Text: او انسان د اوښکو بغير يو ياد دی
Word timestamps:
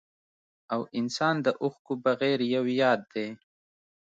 او 0.73 0.81
انسان 0.99 1.35
د 1.45 1.47
اوښکو 1.63 1.93
بغير 2.05 2.39
يو 2.55 2.65
ياد 2.81 3.01
دی 3.13 3.27